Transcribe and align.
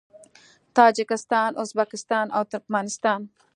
تاجکستان، 0.77 1.51
ازبکستان 1.63 2.27
او 2.37 2.43
ترکمنستان 2.51 3.21